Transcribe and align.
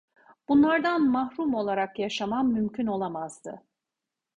Bunlardan 0.49 1.01
mahrum 1.09 1.53
olarak 1.53 1.99
yaşamam 1.99 2.47
mümkün 2.51 2.87
olamazdı. 2.87 3.63